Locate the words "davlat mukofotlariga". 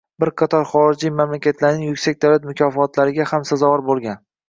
2.27-3.33